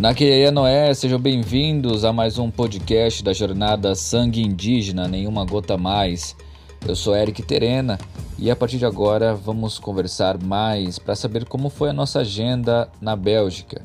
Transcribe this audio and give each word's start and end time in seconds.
Naqueia 0.00 0.50
Noé, 0.50 0.94
sejam 0.94 1.20
bem-vindos 1.20 2.06
a 2.06 2.10
mais 2.10 2.38
um 2.38 2.50
podcast 2.50 3.22
da 3.22 3.34
jornada 3.34 3.94
Sangue 3.94 4.40
Indígena, 4.40 5.06
Nenhuma 5.06 5.44
Gota 5.44 5.76
Mais. 5.76 6.34
Eu 6.88 6.96
sou 6.96 7.14
Eric 7.14 7.42
Terena 7.42 7.98
e 8.38 8.50
a 8.50 8.56
partir 8.56 8.78
de 8.78 8.86
agora 8.86 9.34
vamos 9.34 9.78
conversar 9.78 10.42
mais 10.42 10.98
para 10.98 11.14
saber 11.14 11.44
como 11.44 11.68
foi 11.68 11.90
a 11.90 11.92
nossa 11.92 12.20
agenda 12.20 12.88
na 12.98 13.14
Bélgica. 13.14 13.82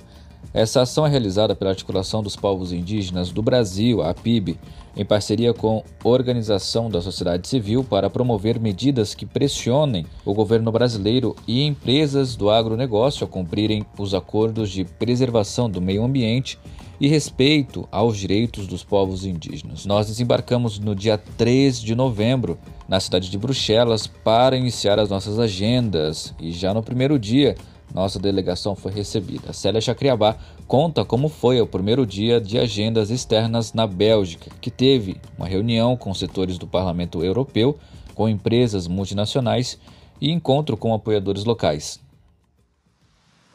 Essa 0.56 0.84
ação 0.84 1.06
é 1.06 1.10
realizada 1.10 1.54
pela 1.54 1.72
Articulação 1.72 2.24
dos 2.24 2.38
Povos 2.38 2.72
Indígenas 2.72 3.30
do 3.30 3.42
Brasil, 3.42 4.02
a 4.02 4.14
PIB, 4.14 4.58
em 4.96 5.04
parceria 5.04 5.54
com 5.54 5.84
Organização 6.02 6.90
da 6.90 7.02
Sociedade 7.02 7.46
Civil 7.46 7.84
para 7.84 8.10
promover 8.10 8.58
medidas 8.58 9.14
que 9.14 9.26
pressionem 9.26 10.06
o 10.24 10.34
governo 10.34 10.72
brasileiro 10.72 11.36
e 11.46 11.66
empresas 11.66 12.38
do 12.38 12.50
agronegócio 12.50 13.26
a 13.26 13.28
cumprirem 13.28 13.86
os 14.00 14.14
acordos 14.14 14.70
de 14.70 14.86
preservação 14.86 15.70
do 15.70 15.82
meio 15.82 16.06
ambiente 16.06 16.58
e 17.02 17.10
respeito 17.10 17.86
aos 17.92 18.18
direitos 18.18 18.66
dos 18.66 18.82
povos 18.82 19.26
indígenas. 19.26 19.86
Nós 19.86 20.08
desembarcamos 20.08 20.80
no 20.80 20.96
dia 20.96 21.18
3 21.18 21.82
de 21.82 21.94
novembro 21.94 22.58
na 22.88 23.02
cidade 23.02 23.30
de 23.30 23.38
Bruxelas 23.38 24.08
para 24.08 24.56
iniciar 24.56 25.00
as 25.00 25.10
nossas 25.10 25.38
agendas 25.38 26.34
e 26.40 26.54
já 26.54 26.74
no 26.74 26.82
primeiro 26.82 27.20
dia 27.20 27.58
nossa 27.96 28.20
delegação 28.20 28.76
foi 28.76 28.92
recebida. 28.92 29.54
Célia 29.54 29.80
Chacriabá 29.80 30.36
conta 30.68 31.06
como 31.06 31.30
foi 31.30 31.62
o 31.62 31.66
primeiro 31.66 32.06
dia 32.06 32.42
de 32.42 32.60
agendas 32.60 33.10
externas 33.10 33.72
na 33.72 33.88
Bélgica, 33.88 34.52
que 34.60 34.70
teve 34.70 35.16
uma 35.38 35.48
reunião 35.48 35.96
com 35.96 36.14
setores 36.14 36.58
do 36.58 36.68
Parlamento 36.68 37.24
Europeu, 37.24 37.80
com 38.14 38.28
empresas 38.28 38.86
multinacionais 38.86 39.80
e 40.20 40.30
encontro 40.30 40.76
com 40.76 40.94
apoiadores 40.94 41.46
locais. 41.46 42.04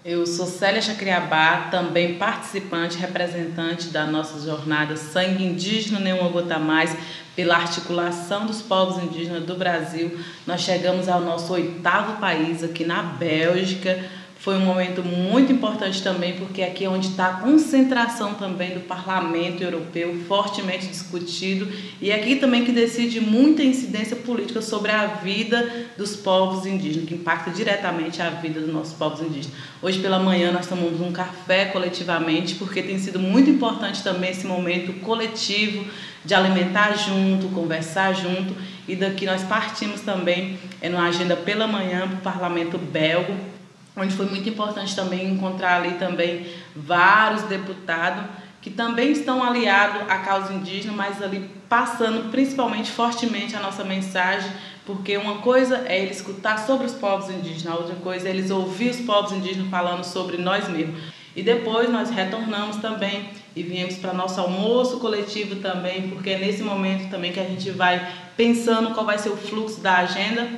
Eu 0.02 0.24
sou 0.26 0.46
Célia 0.46 0.80
Chacriabá, 0.80 1.68
também 1.70 2.14
participante, 2.14 2.96
representante 2.96 3.88
da 3.88 4.06
nossa 4.06 4.40
jornada 4.40 4.96
Sangue 4.96 5.44
Indígena 5.44 6.00
Nenhuma 6.00 6.30
Gota 6.30 6.58
Mais, 6.58 6.96
pela 7.36 7.56
articulação 7.56 8.46
dos 8.46 8.62
povos 8.62 9.02
indígenas 9.02 9.44
do 9.44 9.54
Brasil. 9.54 10.18
Nós 10.46 10.62
chegamos 10.62 11.10
ao 11.10 11.20
nosso 11.20 11.52
oitavo 11.52 12.18
país 12.18 12.64
aqui 12.64 12.86
na 12.86 13.02
Bélgica 13.02 14.02
foi 14.40 14.56
um 14.56 14.60
momento 14.60 15.02
muito 15.02 15.52
importante 15.52 16.02
também, 16.02 16.32
porque 16.32 16.62
aqui 16.62 16.86
é 16.86 16.88
onde 16.88 17.08
está 17.08 17.26
a 17.26 17.32
concentração 17.34 18.32
também 18.32 18.72
do 18.72 18.80
parlamento 18.80 19.62
europeu, 19.62 20.18
fortemente 20.26 20.86
discutido, 20.86 21.68
e 22.00 22.10
aqui 22.10 22.36
também 22.36 22.64
que 22.64 22.72
decide 22.72 23.20
muita 23.20 23.62
incidência 23.62 24.16
política 24.16 24.62
sobre 24.62 24.92
a 24.92 25.06
vida 25.06 25.88
dos 25.98 26.16
povos 26.16 26.64
indígenas, 26.64 27.06
que 27.06 27.16
impacta 27.16 27.50
diretamente 27.50 28.22
a 28.22 28.30
vida 28.30 28.60
dos 28.60 28.72
nossos 28.72 28.94
povos 28.94 29.20
indígenas. 29.20 29.52
Hoje 29.82 29.98
pela 29.98 30.18
manhã 30.18 30.50
nós 30.50 30.66
tomamos 30.66 30.98
um 31.02 31.12
café 31.12 31.66
coletivamente, 31.66 32.54
porque 32.54 32.82
tem 32.82 32.98
sido 32.98 33.18
muito 33.18 33.50
importante 33.50 34.02
também 34.02 34.30
esse 34.30 34.46
momento 34.46 34.94
coletivo 35.00 35.84
de 36.24 36.34
alimentar 36.34 36.96
junto, 36.96 37.48
conversar 37.48 38.14
junto, 38.14 38.54
e 38.88 38.96
daqui 38.96 39.26
nós 39.26 39.42
partimos 39.42 40.00
também 40.00 40.58
é 40.80 40.88
numa 40.88 41.06
agenda 41.06 41.36
pela 41.36 41.66
manhã 41.66 42.08
para 42.08 42.16
o 42.16 42.20
parlamento 42.22 42.78
belga 42.78 43.59
onde 43.96 44.14
foi 44.14 44.26
muito 44.26 44.48
importante 44.48 44.94
também 44.94 45.30
encontrar 45.30 45.80
ali 45.80 45.94
também 45.94 46.46
vários 46.74 47.42
deputados 47.42 48.24
que 48.60 48.70
também 48.70 49.12
estão 49.12 49.42
aliados 49.42 50.02
à 50.02 50.18
causa 50.18 50.52
indígena, 50.52 50.92
mas 50.92 51.22
ali 51.22 51.50
passando 51.68 52.30
principalmente 52.30 52.90
fortemente 52.90 53.56
a 53.56 53.60
nossa 53.60 53.82
mensagem, 53.84 54.50
porque 54.84 55.16
uma 55.16 55.38
coisa 55.38 55.84
é 55.86 56.02
ele 56.02 56.10
escutar 56.10 56.58
sobre 56.58 56.86
os 56.86 56.92
povos 56.92 57.30
indígenas, 57.30 57.78
outra 57.78 57.96
coisa 57.96 58.28
é 58.28 58.30
eles 58.30 58.50
ouvir 58.50 58.90
os 58.90 59.00
povos 59.00 59.32
indígenas 59.32 59.70
falando 59.70 60.04
sobre 60.04 60.36
nós 60.36 60.68
mesmos. 60.68 61.00
E 61.34 61.42
depois 61.42 61.88
nós 61.88 62.10
retornamos 62.10 62.76
também 62.76 63.30
e 63.54 63.62
viemos 63.62 63.96
para 63.96 64.12
nosso 64.12 64.40
almoço 64.40 64.98
coletivo 64.98 65.56
também, 65.56 66.10
porque 66.10 66.30
é 66.30 66.38
nesse 66.38 66.62
momento 66.62 67.08
também 67.08 67.32
que 67.32 67.40
a 67.40 67.44
gente 67.44 67.70
vai 67.70 68.06
pensando 68.36 68.92
qual 68.92 69.06
vai 69.06 69.16
ser 69.16 69.30
o 69.30 69.36
fluxo 69.36 69.80
da 69.80 69.98
agenda. 69.98 70.48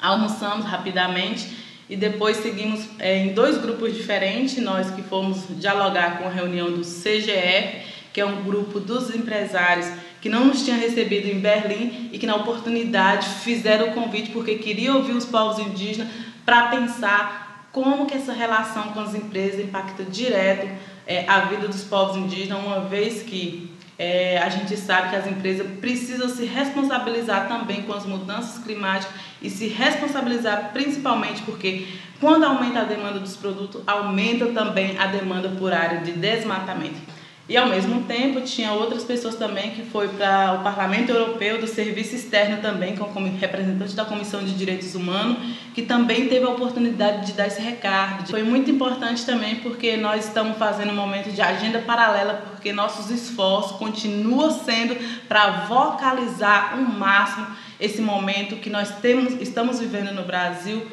Almoçamos 0.00 0.64
rapidamente 0.64 1.67
e 1.88 1.96
depois 1.96 2.36
seguimos 2.38 2.86
é, 2.98 3.18
em 3.18 3.32
dois 3.32 3.58
grupos 3.58 3.94
diferentes, 3.94 4.58
nós 4.62 4.90
que 4.90 5.02
fomos 5.02 5.44
dialogar 5.58 6.18
com 6.18 6.26
a 6.26 6.30
reunião 6.30 6.70
do 6.70 6.82
CGF, 6.82 7.86
que 8.12 8.20
é 8.20 8.26
um 8.26 8.42
grupo 8.42 8.78
dos 8.78 9.14
empresários 9.14 9.90
que 10.20 10.28
não 10.28 10.46
nos 10.46 10.64
tinha 10.64 10.76
recebido 10.76 11.28
em 11.28 11.38
Berlim 11.38 12.10
e 12.12 12.18
que 12.18 12.26
na 12.26 12.36
oportunidade 12.36 13.28
fizeram 13.40 13.90
o 13.90 13.94
convite 13.94 14.30
porque 14.30 14.56
queriam 14.56 14.96
ouvir 14.96 15.12
os 15.12 15.24
povos 15.24 15.64
indígenas 15.64 16.08
para 16.44 16.68
pensar 16.68 17.68
como 17.72 18.06
que 18.06 18.14
essa 18.14 18.32
relação 18.32 18.92
com 18.92 19.00
as 19.00 19.14
empresas 19.14 19.60
impacta 19.60 20.02
direto 20.04 20.68
é, 21.06 21.24
a 21.28 21.40
vida 21.40 21.68
dos 21.68 21.84
povos 21.84 22.16
indígenas, 22.16 22.62
uma 22.62 22.80
vez 22.80 23.22
que 23.22 23.77
é, 23.98 24.38
a 24.38 24.48
gente 24.48 24.76
sabe 24.76 25.10
que 25.10 25.16
as 25.16 25.26
empresas 25.26 25.66
precisam 25.80 26.28
se 26.28 26.44
responsabilizar 26.44 27.48
também 27.48 27.82
com 27.82 27.92
as 27.92 28.06
mudanças 28.06 28.62
climáticas 28.62 29.12
e 29.42 29.50
se 29.50 29.66
responsabilizar 29.66 30.70
principalmente 30.72 31.42
porque 31.42 31.88
quando 32.20 32.44
aumenta 32.44 32.80
a 32.80 32.84
demanda 32.84 33.18
dos 33.18 33.36
produtos, 33.36 33.82
aumenta 33.86 34.46
também 34.46 34.96
a 34.98 35.06
demanda 35.06 35.48
por 35.50 35.72
área 35.72 36.00
de 36.00 36.12
desmatamento. 36.12 37.17
E 37.48 37.56
ao 37.56 37.66
mesmo 37.66 38.02
tempo 38.02 38.42
tinha 38.42 38.72
outras 38.72 39.04
pessoas 39.04 39.34
também 39.34 39.70
que 39.70 39.82
foi 39.82 40.06
para 40.08 40.58
o 40.60 40.62
Parlamento 40.62 41.10
Europeu 41.10 41.58
do 41.58 41.66
Serviço 41.66 42.14
Externo 42.14 42.60
também, 42.60 42.94
como 42.94 43.26
representante 43.26 43.96
da 43.96 44.04
Comissão 44.04 44.44
de 44.44 44.52
Direitos 44.52 44.94
Humanos, 44.94 45.38
que 45.74 45.80
também 45.80 46.28
teve 46.28 46.44
a 46.44 46.50
oportunidade 46.50 47.24
de 47.24 47.32
dar 47.32 47.46
esse 47.46 47.62
recado. 47.62 48.28
Foi 48.28 48.42
muito 48.42 48.70
importante 48.70 49.24
também 49.24 49.56
porque 49.56 49.96
nós 49.96 50.26
estamos 50.26 50.58
fazendo 50.58 50.92
um 50.92 50.96
momento 50.96 51.30
de 51.30 51.40
agenda 51.40 51.78
paralela, 51.78 52.34
porque 52.50 52.70
nossos 52.70 53.10
esforços 53.10 53.78
continuam 53.78 54.50
sendo 54.50 54.94
para 55.26 55.64
vocalizar 55.68 56.78
o 56.78 56.82
máximo 56.82 57.46
esse 57.80 58.02
momento 58.02 58.56
que 58.56 58.68
nós 58.68 58.90
temos, 59.00 59.40
estamos 59.40 59.80
vivendo 59.80 60.12
no 60.12 60.24
Brasil 60.24 60.86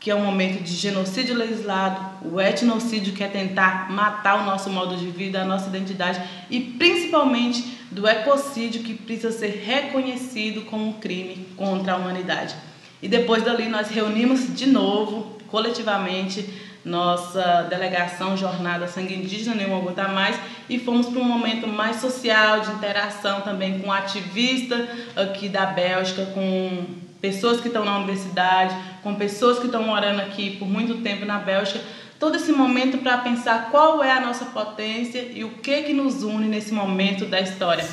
que 0.00 0.10
é 0.10 0.14
um 0.14 0.24
momento 0.24 0.62
de 0.62 0.74
genocídio 0.74 1.34
legislado, 1.36 2.28
o 2.28 2.40
etnocídio 2.40 3.12
que 3.12 3.24
é 3.24 3.28
tentar 3.28 3.90
matar 3.90 4.40
o 4.40 4.44
nosso 4.44 4.70
modo 4.70 4.96
de 4.96 5.10
vida, 5.10 5.42
a 5.42 5.44
nossa 5.44 5.68
identidade 5.68 6.20
e 6.48 6.60
principalmente 6.60 7.78
do 7.90 8.06
ecocídio 8.06 8.82
que 8.82 8.94
precisa 8.94 9.32
ser 9.32 9.62
reconhecido 9.64 10.62
como 10.66 10.88
um 10.88 10.92
crime 10.92 11.48
contra 11.56 11.94
a 11.94 11.96
humanidade. 11.96 12.54
E 13.02 13.08
depois 13.08 13.42
dali 13.42 13.68
nós 13.68 13.88
reunimos 13.88 14.54
de 14.54 14.66
novo, 14.66 15.38
coletivamente, 15.48 16.48
nossa 16.84 17.66
delegação 17.68 18.36
Jornada 18.36 18.86
Sangue 18.86 19.14
Indígena 19.14 19.54
Nenhuma 19.54 19.80
Gota 19.80 20.08
Mais 20.08 20.38
e 20.68 20.78
fomos 20.78 21.06
para 21.06 21.20
um 21.20 21.24
momento 21.24 21.66
mais 21.66 21.96
social, 21.96 22.60
de 22.60 22.70
interação 22.70 23.40
também 23.40 23.80
com 23.80 23.92
ativista 23.92 24.88
aqui 25.16 25.48
da 25.48 25.66
Bélgica, 25.66 26.26
com 26.26 26.86
pessoas 27.20 27.60
que 27.60 27.68
estão 27.68 27.84
na 27.84 27.96
universidade, 27.98 28.74
com 29.02 29.14
pessoas 29.14 29.58
que 29.58 29.66
estão 29.66 29.82
morando 29.82 30.20
aqui 30.20 30.56
por 30.56 30.68
muito 30.68 31.02
tempo 31.02 31.24
na 31.24 31.38
Bélgica, 31.38 31.80
todo 32.18 32.36
esse 32.36 32.52
momento 32.52 32.98
para 32.98 33.18
pensar 33.18 33.70
qual 33.70 34.02
é 34.02 34.10
a 34.10 34.20
nossa 34.20 34.46
potência 34.46 35.20
e 35.20 35.44
o 35.44 35.50
que 35.58 35.82
que 35.82 35.92
nos 35.92 36.22
une 36.22 36.48
nesse 36.48 36.72
momento 36.72 37.24
da 37.24 37.40
história. 37.40 37.84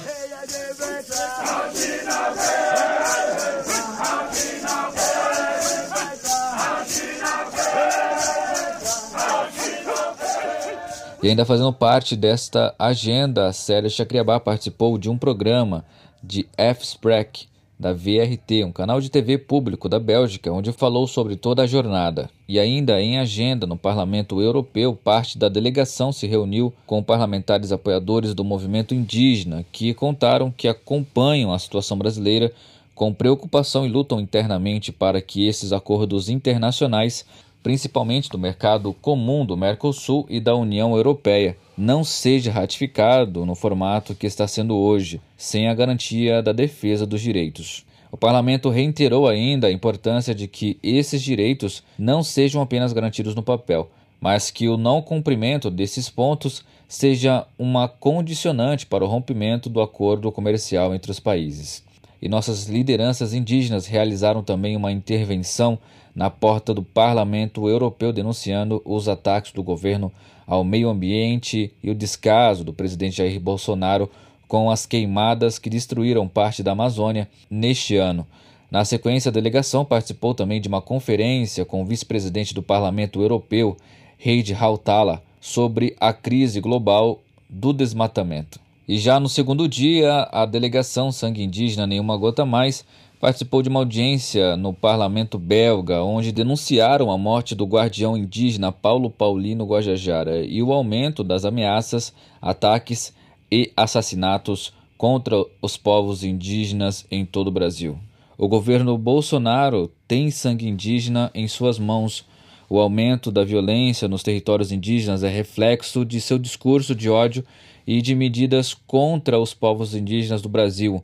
E 11.26 11.28
ainda 11.28 11.44
fazendo 11.44 11.74
parte 11.74 12.16
desta 12.16 12.76
agenda, 12.78 13.48
a 13.48 13.54
Célia 13.54 13.90
Chacriabá 13.90 14.40
participou 14.40 14.96
de 14.98 15.10
um 15.10 15.18
programa 15.18 15.84
de 16.22 16.48
F-Sprech, 16.56 17.48
da 17.78 17.94
VRT, 17.94 18.64
um 18.64 18.72
canal 18.72 19.02
de 19.02 19.10
TV 19.10 19.38
público 19.38 19.90
da 19.90 20.00
Bélgica, 20.00 20.52
onde 20.52 20.72
falou 20.72 21.08
sobre 21.08 21.36
toda 21.36 21.64
a 21.64 21.68
jornada. 21.68 22.30
E 22.48 22.60
ainda 22.60 23.02
em 23.02 23.18
agenda 23.18 23.68
no 23.68 23.78
Parlamento 23.78 24.42
Europeu, 24.42 24.96
parte 24.96 25.38
da 25.38 25.50
delegação 25.50 26.12
se 26.12 26.26
reuniu 26.26 26.74
com 26.86 27.04
parlamentares 27.04 27.72
apoiadores 27.72 28.34
do 28.34 28.44
movimento 28.44 28.96
indígena, 28.96 29.66
que 29.72 29.94
contaram 29.94 30.52
que 30.52 30.68
acompanham 30.68 31.52
a 31.52 31.60
situação 31.60 31.98
brasileira 31.98 32.52
com 32.96 33.14
preocupação 33.14 33.86
e 33.86 33.90
lutam 33.90 34.22
internamente 34.22 34.92
para 34.92 35.22
que 35.22 35.46
esses 35.46 35.74
acordos 35.74 36.30
internacionais 36.30 37.26
principalmente 37.66 38.30
do 38.30 38.38
mercado 38.38 38.94
comum 38.94 39.44
do 39.44 39.58
Mercosul 39.58 40.28
e 40.30 40.40
da 40.40 40.56
União 40.56 40.96
Europeia, 40.96 41.58
não 41.76 42.04
seja 42.04 42.52
ratificado 42.52 43.44
no 43.44 43.56
formato 43.56 44.14
que 44.14 44.28
está 44.28 44.48
sendo 44.48 44.76
hoje, 44.76 45.20
sem 45.36 45.68
a 45.68 45.74
garantia 45.74 46.44
da 46.44 46.52
defesa 46.52 47.08
dos 47.08 47.22
direitos. 47.22 47.84
O 48.12 48.18
parlamento 48.18 48.70
reiterou 48.70 49.28
ainda 49.28 49.66
a 49.66 49.72
importância 49.72 50.36
de 50.36 50.48
que 50.48 50.78
esses 50.84 51.24
direitos 51.24 51.82
não 51.98 52.22
sejam 52.22 52.62
apenas 52.62 52.94
garantidos 52.94 53.34
no 53.34 53.42
papel, 53.42 53.90
mas 54.22 54.52
que 54.52 54.70
o 54.70 54.78
não 54.78 55.02
cumprimento 55.02 55.72
desses 55.72 56.08
pontos 56.08 56.64
seja 56.88 57.48
uma 57.58 57.88
condicionante 57.88 58.86
para 58.86 59.04
o 59.04 59.08
rompimento 59.08 59.70
do 59.70 59.82
acordo 59.82 60.32
comercial 60.32 60.94
entre 60.94 61.10
os 61.10 61.20
países. 61.20 61.84
E 62.26 62.28
nossas 62.28 62.66
lideranças 62.66 63.36
indígenas 63.36 63.86
realizaram 63.86 64.42
também 64.42 64.76
uma 64.76 64.92
intervenção 64.92 65.78
na 66.16 66.28
porta 66.28 66.74
do 66.74 66.82
Parlamento 66.82 67.70
Europeu 67.70 68.12
denunciando 68.12 68.82
os 68.84 69.08
ataques 69.08 69.52
do 69.52 69.62
governo 69.62 70.12
ao 70.48 70.64
meio 70.64 70.90
ambiente 70.90 71.72
e 71.84 71.92
o 71.92 71.94
descaso 71.94 72.64
do 72.64 72.74
presidente 72.74 73.18
Jair 73.18 73.40
Bolsonaro 73.40 74.10
com 74.48 74.72
as 74.72 74.88
queimadas 74.88 75.60
que 75.60 75.70
destruíram 75.70 76.28
parte 76.28 76.64
da 76.64 76.72
Amazônia 76.72 77.30
neste 77.48 77.96
ano. 77.96 78.26
Na 78.72 78.84
sequência, 78.84 79.30
a 79.30 79.32
delegação 79.32 79.86
participou 79.86 80.34
também 80.34 80.60
de 80.60 80.68
uma 80.68 80.82
conferência 80.82 81.64
com 81.64 81.84
o 81.84 81.86
vice-presidente 81.86 82.56
do 82.56 82.64
Parlamento 82.64 83.22
Europeu, 83.22 83.78
Heidi 84.18 84.56
Hautala, 84.56 85.22
sobre 85.40 85.96
a 86.00 86.12
crise 86.12 86.60
global 86.60 87.22
do 87.48 87.72
desmatamento. 87.72 88.65
E 88.88 89.00
já 89.00 89.20
no 89.20 89.28
segundo 89.28 89.68
dia, 89.68 90.30
a 90.32 90.46
delegação 90.46 91.12
Sangue 91.12 91.42
Indígena 91.42 91.88
Nenhuma 91.88 92.16
Gota 92.18 92.46
Mais 92.46 92.86
participou 93.20 93.64
de 93.64 93.70
uma 93.70 93.80
audiência 93.80 94.56
no 94.56 94.72
parlamento 94.72 95.40
belga, 95.40 96.04
onde 96.04 96.32
denunciaram 96.32 97.10
a 97.10 97.18
morte 97.18 97.56
do 97.56 97.66
guardião 97.66 98.16
indígena 98.16 98.72
Paulo 98.72 99.10
Paulino 99.10 99.66
Guajajara 99.66 100.46
e 100.46 100.62
o 100.62 100.72
aumento 100.72 101.24
das 101.24 101.46
ameaças, 101.46 102.14
ataques 102.40 103.12
e 103.52 103.72
assassinatos 103.76 104.72
contra 104.96 105.36
os 105.60 105.76
povos 105.78 106.24
indígenas 106.24 107.08
em 107.10 107.26
todo 107.26 107.48
o 107.48 107.52
Brasil. 107.52 107.98
O 108.38 108.48
governo 108.48 108.96
Bolsonaro 109.00 109.92
tem 110.08 110.30
sangue 110.30 110.68
indígena 110.68 111.32
em 111.34 111.48
suas 111.48 111.80
mãos. 111.80 112.24
O 112.70 112.80
aumento 112.80 113.32
da 113.32 113.44
violência 113.44 114.08
nos 114.08 114.22
territórios 114.22 114.72
indígenas 114.72 115.24
é 115.24 115.30
reflexo 115.30 116.06
de 116.06 116.22
seu 116.22 116.38
discurso 116.38 116.94
de 116.94 117.10
ódio 117.10 117.44
e 117.88 118.02
de 118.02 118.16
medidas 118.16 118.74
contra 118.74 119.40
os 119.40 119.54
povos 119.54 119.94
indígenas 119.94 120.42
do 120.42 120.50
Brasil. 120.50 121.04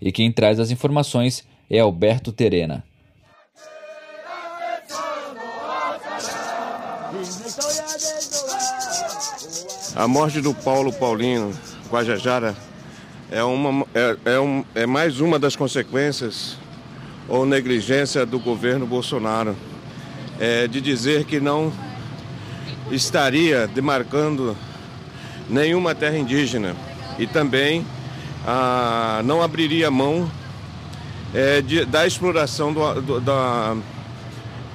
E 0.00 0.10
quem 0.10 0.32
traz 0.32 0.58
as 0.58 0.70
informações 0.70 1.46
é 1.70 1.78
Alberto 1.78 2.32
Terena. 2.32 2.84
A 9.94 10.08
morte 10.08 10.40
do 10.40 10.54
Paulo 10.54 10.92
Paulino 10.92 11.52
Guajajara 11.90 12.56
é, 13.30 13.42
uma, 13.44 13.86
é, 13.94 14.16
é, 14.24 14.40
um, 14.40 14.64
é 14.74 14.86
mais 14.86 15.20
uma 15.20 15.38
das 15.38 15.54
consequências 15.54 16.56
ou 17.28 17.46
negligência 17.46 18.26
do 18.26 18.38
governo 18.38 18.86
Bolsonaro 18.86 19.56
é, 20.40 20.66
de 20.66 20.80
dizer 20.80 21.24
que 21.24 21.38
não 21.38 21.72
estaria 22.90 23.66
demarcando 23.66 24.56
nenhuma 25.52 25.94
terra 25.94 26.16
indígena 26.16 26.74
e 27.18 27.26
também 27.26 27.86
ah, 28.46 29.20
não 29.24 29.42
abriria 29.42 29.90
mão 29.90 30.28
é, 31.34 31.60
de, 31.60 31.84
da 31.84 32.06
exploração 32.06 32.72
do, 32.72 33.00
do, 33.02 33.20
da, 33.20 33.76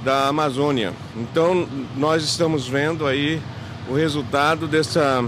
da 0.03 0.27
Amazônia. 0.27 0.93
Então 1.15 1.67
nós 1.95 2.23
estamos 2.23 2.67
vendo 2.67 3.07
aí 3.07 3.41
o 3.89 3.95
resultado 3.95 4.67
dessa, 4.67 5.25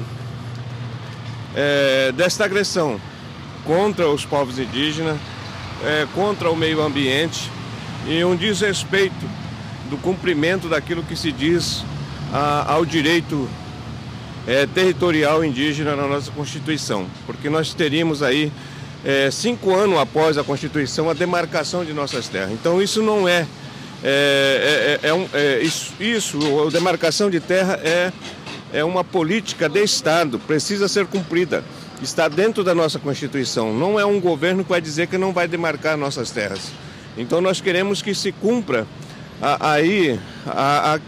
é, 1.56 2.12
desta 2.12 2.46
agressão 2.46 3.02
contra 3.66 4.08
os 4.08 4.26
povos 4.26 4.60
indígenas, 4.60 5.18
é, 5.84 6.08
contra 6.14 6.52
o 6.52 6.56
meio 6.56 6.82
ambiente 6.82 7.50
e 8.08 8.24
um 8.24 8.36
desrespeito 8.36 9.26
do 9.90 9.98
cumprimento 9.98 10.70
daquilo 10.70 11.02
que 11.04 11.16
se 11.16 11.32
diz 11.32 11.84
a, 12.32 12.74
ao 12.74 12.86
direito 12.86 13.50
é, 14.48 14.66
territorial 14.66 15.44
indígena 15.44 15.96
na 15.96 16.08
nossa 16.08 16.32
Constituição, 16.32 17.06
porque 17.26 17.50
nós 17.50 17.74
teríamos 17.74 18.24
aí 18.24 18.52
é, 19.04 19.30
cinco 19.32 19.74
anos 19.74 20.00
após 20.00 20.38
a 20.38 20.44
Constituição 20.44 21.10
a 21.10 21.14
demarcação 21.14 21.86
de 21.86 21.94
nossas 21.94 22.28
terras. 22.28 22.52
Então 22.52 22.82
isso 22.82 23.02
não 23.02 23.28
é, 23.28 23.46
é, 24.04 25.00
é, 25.04 25.10
é 25.10 25.14
um, 25.14 25.28
é, 25.34 25.60
isso, 25.62 25.94
isso, 26.00 26.40
a 26.68 26.70
demarcação 26.70 27.30
de 27.30 27.40
terra 27.40 27.80
é, 27.84 28.12
é 28.72 28.84
uma 28.84 29.04
política 29.04 29.68
de 29.68 29.84
Estado, 29.84 30.40
precisa 30.40 30.88
ser 30.88 31.06
cumprida. 31.06 31.64
Está 32.02 32.30
dentro 32.30 32.64
da 32.64 32.74
nossa 32.74 32.98
Constituição. 32.98 33.74
Não 33.74 34.00
é 34.00 34.06
um 34.06 34.22
governo 34.22 34.64
que 34.64 34.70
vai 34.70 34.80
dizer 34.80 35.08
que 35.08 35.18
não 35.18 35.34
vai 35.34 35.50
demarcar 35.50 35.98
nossas 35.98 36.32
terras. 36.32 36.72
Então 37.18 37.42
nós 37.42 37.60
queremos 37.60 38.02
que 38.02 38.16
se 38.16 38.32
cumpra 38.32 38.88
aí 39.42 40.18
a, 40.46 40.96
a, 40.96 41.00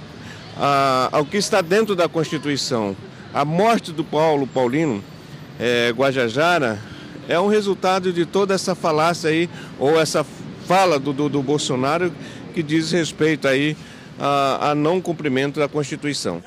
a, 0.57 1.09
ao 1.13 1.25
que 1.25 1.37
está 1.37 1.61
dentro 1.61 1.95
da 1.95 2.09
Constituição. 2.09 2.95
A 3.33 3.45
morte 3.45 3.93
do 3.93 4.03
Paulo 4.03 4.45
Paulino 4.45 5.01
é, 5.57 5.89
Guajajara 5.91 6.77
é 7.29 7.39
um 7.39 7.47
resultado 7.47 8.11
de 8.11 8.25
toda 8.25 8.53
essa 8.53 8.75
falácia 8.75 9.29
aí, 9.29 9.49
ou 9.79 9.99
essa 9.99 10.25
fala 10.67 10.99
do, 10.99 11.13
do, 11.13 11.29
do 11.29 11.41
Bolsonaro 11.41 12.11
que 12.53 12.61
diz 12.61 12.91
respeito 12.91 13.47
aí 13.47 13.77
a, 14.19 14.71
a 14.71 14.75
não 14.75 14.99
cumprimento 14.99 15.61
da 15.61 15.67
Constituição. 15.69 16.43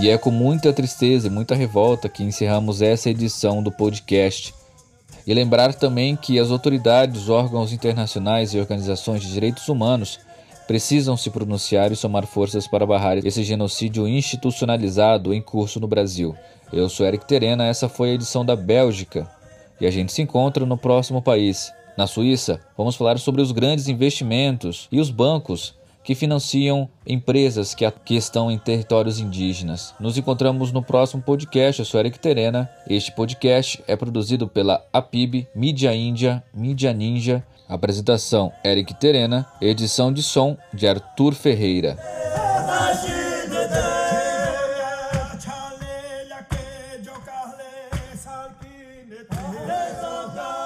E 0.00 0.08
é 0.08 0.16
com 0.16 0.30
muita 0.30 0.72
tristeza 0.72 1.26
e 1.26 1.30
muita 1.30 1.54
revolta 1.54 2.08
que 2.08 2.22
encerramos 2.22 2.80
essa 2.80 3.10
edição 3.10 3.62
do 3.62 3.70
podcast. 3.70 4.54
E 5.26 5.34
lembrar 5.34 5.74
também 5.74 6.16
que 6.16 6.38
as 6.38 6.50
autoridades, 6.50 7.28
órgãos 7.28 7.70
internacionais 7.70 8.54
e 8.54 8.58
organizações 8.58 9.20
de 9.20 9.30
direitos 9.30 9.68
humanos 9.68 10.18
precisam 10.66 11.18
se 11.18 11.28
pronunciar 11.28 11.92
e 11.92 11.96
somar 11.96 12.26
forças 12.26 12.66
para 12.66 12.86
barrar 12.86 13.18
esse 13.18 13.44
genocídio 13.44 14.08
institucionalizado 14.08 15.34
em 15.34 15.42
curso 15.42 15.78
no 15.78 15.86
Brasil. 15.86 16.34
Eu 16.72 16.88
sou 16.88 17.04
Eric 17.04 17.26
Terena, 17.26 17.66
essa 17.66 17.86
foi 17.86 18.12
a 18.12 18.14
edição 18.14 18.42
da 18.42 18.56
Bélgica. 18.56 19.28
E 19.78 19.86
a 19.86 19.90
gente 19.90 20.14
se 20.14 20.22
encontra 20.22 20.64
no 20.64 20.78
próximo 20.78 21.20
país. 21.20 21.70
Na 21.94 22.06
Suíça, 22.06 22.58
vamos 22.74 22.96
falar 22.96 23.18
sobre 23.18 23.42
os 23.42 23.52
grandes 23.52 23.86
investimentos 23.86 24.88
e 24.90 24.98
os 24.98 25.10
bancos 25.10 25.74
que 26.10 26.14
financiam 26.16 26.88
empresas 27.06 27.72
que, 27.72 27.88
que 28.04 28.16
estão 28.16 28.50
em 28.50 28.58
territórios 28.58 29.20
indígenas. 29.20 29.94
Nos 30.00 30.18
encontramos 30.18 30.72
no 30.72 30.82
próximo 30.82 31.22
podcast. 31.22 31.78
Eu 31.78 31.84
sou 31.84 32.00
Eric 32.00 32.18
Terena. 32.18 32.68
Este 32.88 33.12
podcast 33.12 33.80
é 33.86 33.94
produzido 33.94 34.48
pela 34.48 34.84
APIB, 34.92 35.46
Mídia 35.54 35.94
Índia, 35.94 36.42
Mídia 36.52 36.92
Ninja. 36.92 37.44
Apresentação: 37.68 38.52
Eric 38.64 38.92
Terena. 38.94 39.46
Edição 39.60 40.12
de 40.12 40.20
som 40.20 40.56
de 40.74 40.88
Arthur 40.88 41.32
Ferreira. 41.32 41.96
Hey, 49.68 50.59